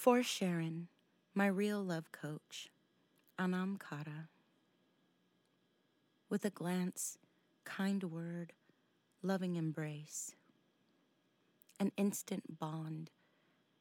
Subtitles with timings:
[0.00, 0.88] For Sharon,
[1.34, 2.70] my real love coach,
[3.38, 4.30] Anam Cara.
[6.30, 7.18] With a glance,
[7.64, 8.54] kind word,
[9.22, 10.34] loving embrace,
[11.78, 13.10] an instant bond,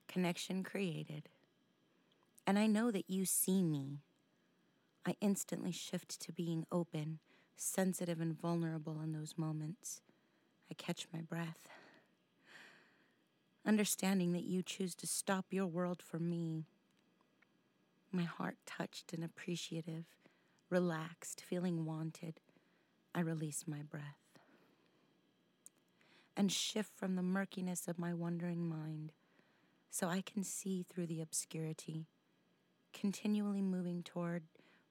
[0.10, 1.30] connection created.
[2.46, 4.02] And I know that you see me.
[5.06, 7.20] I instantly shift to being open,
[7.56, 10.02] sensitive, and vulnerable in those moments.
[10.70, 11.70] I catch my breath.
[13.66, 16.66] Understanding that you choose to stop your world for me.
[18.12, 20.06] My heart touched and appreciative,
[20.70, 22.40] relaxed, feeling wanted,
[23.14, 24.30] I release my breath
[26.40, 29.12] and shift from the murkiness of my wandering mind
[29.90, 32.06] so I can see through the obscurity,
[32.94, 34.44] continually moving toward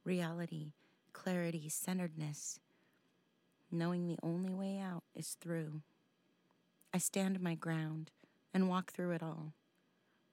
[0.04, 0.72] reality,
[1.14, 2.60] clarity, centeredness,
[3.70, 5.80] knowing the only way out is through.
[6.92, 8.10] I stand my ground
[8.58, 9.52] and walk through it all,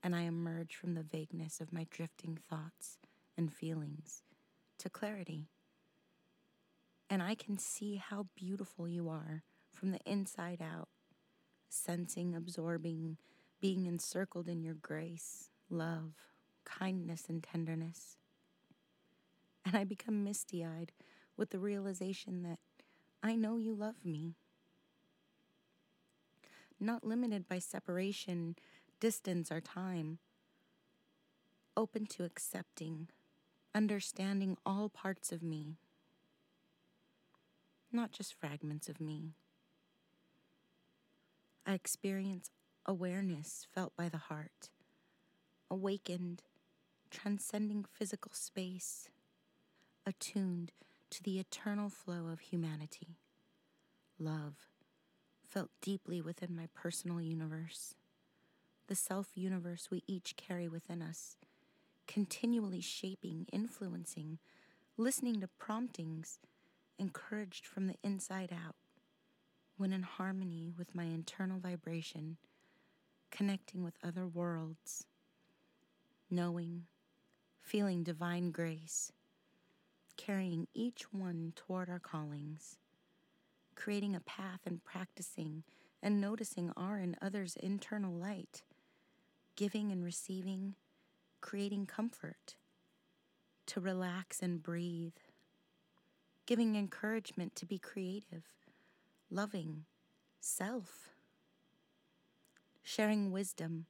[0.02, 2.98] and I emerge from the vagueness of my drifting thoughts
[3.38, 4.24] and feelings
[4.80, 5.52] to clarity.
[7.08, 10.90] And I can see how beautiful you are from the inside out,
[11.70, 13.18] sensing, absorbing,
[13.62, 16.14] being encircled in your grace, love,
[16.66, 18.18] kindness, and tenderness.
[19.64, 20.94] And I become misty eyed
[21.38, 22.58] with the realization that
[23.22, 24.34] I know you love me.
[26.80, 28.56] Not limited by separation,
[29.00, 30.20] distance, or time.
[31.78, 33.10] Open to accepting,
[33.74, 35.78] understanding all parts of me,
[37.92, 39.34] not just fragments of me.
[41.66, 42.52] I experience
[42.86, 44.70] awareness felt by the heart,
[45.72, 46.44] awakened,
[47.10, 49.10] transcending physical space,
[50.06, 50.72] attuned
[51.10, 53.18] to the eternal flow of humanity.
[54.20, 54.68] Love
[55.46, 57.96] felt deeply within my personal universe,
[58.88, 61.38] the self universe we each carry within us,
[62.08, 64.40] continually shaping, influencing,
[64.98, 66.40] listening to promptings,
[66.98, 68.76] encouraged from the inside out
[69.78, 72.38] when in harmony with my internal vibration,
[73.30, 75.06] connecting with other worlds,
[76.30, 76.84] knowing,
[77.62, 79.12] feeling divine grace,
[80.16, 82.78] carrying each one toward our callings,
[83.86, 85.62] creating a path and practicing
[86.02, 88.64] and noticing our and others' internal light,
[89.56, 90.74] giving and receiving,
[91.40, 92.56] creating comfort,
[93.68, 95.14] to relax and breathe,
[96.48, 98.46] giving encouragement to be creative
[99.30, 99.86] loving
[100.40, 101.12] self,
[102.82, 103.86] sharing wisdom,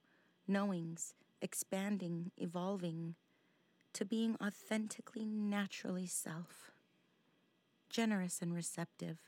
[0.45, 3.15] knowings, expanding, evolving
[3.93, 6.71] to being authentically, naturally self,
[7.89, 9.19] generous and receptive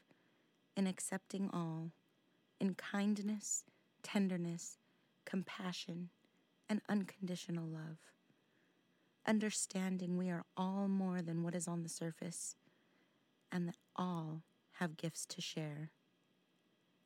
[0.78, 1.92] in accepting all,
[2.62, 3.66] in kindness,
[4.02, 4.78] tenderness,
[5.26, 6.10] compassion,
[6.70, 7.98] and unconditional love.
[9.28, 12.56] Understanding we are all more than what is on the surface,
[13.52, 14.44] and that all
[14.80, 15.92] have gifts to share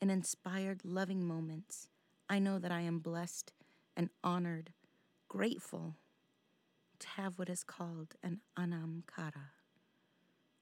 [0.02, 1.88] in inspired, loving moments,
[2.28, 3.54] I know that I am blessed
[3.96, 4.74] and honored,
[5.28, 5.96] grateful
[6.98, 9.52] to have what is called an anam cara,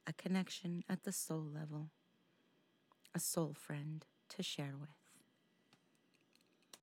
[0.06, 1.90] a connection at the soul level,
[3.16, 4.99] a soul friend to share with.